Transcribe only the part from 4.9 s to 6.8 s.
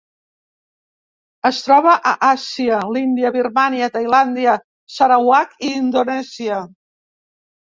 Sarawak i Indonèsia.